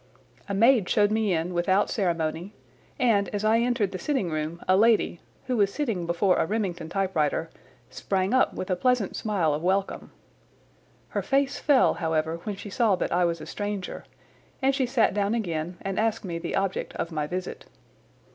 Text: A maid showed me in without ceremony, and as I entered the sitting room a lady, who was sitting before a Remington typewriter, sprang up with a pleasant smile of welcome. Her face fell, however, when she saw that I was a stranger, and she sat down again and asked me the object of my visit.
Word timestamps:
A 0.49 0.55
maid 0.55 0.89
showed 0.89 1.11
me 1.11 1.31
in 1.31 1.53
without 1.53 1.91
ceremony, 1.91 2.55
and 2.97 3.29
as 3.29 3.45
I 3.45 3.59
entered 3.59 3.91
the 3.91 3.99
sitting 3.99 4.31
room 4.31 4.59
a 4.67 4.75
lady, 4.75 5.19
who 5.45 5.55
was 5.55 5.71
sitting 5.71 6.07
before 6.07 6.37
a 6.37 6.45
Remington 6.47 6.89
typewriter, 6.89 7.51
sprang 7.91 8.33
up 8.33 8.51
with 8.55 8.71
a 8.71 8.75
pleasant 8.75 9.15
smile 9.15 9.53
of 9.53 9.61
welcome. 9.61 10.11
Her 11.09 11.21
face 11.21 11.59
fell, 11.59 11.93
however, 11.93 12.37
when 12.45 12.55
she 12.55 12.71
saw 12.71 12.95
that 12.95 13.11
I 13.11 13.25
was 13.25 13.41
a 13.41 13.45
stranger, 13.45 14.03
and 14.59 14.73
she 14.73 14.87
sat 14.87 15.13
down 15.13 15.35
again 15.35 15.77
and 15.81 15.99
asked 15.99 16.25
me 16.25 16.39
the 16.39 16.55
object 16.55 16.95
of 16.95 17.11
my 17.11 17.27
visit. 17.27 17.65